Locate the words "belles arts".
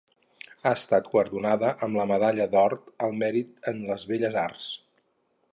4.15-4.73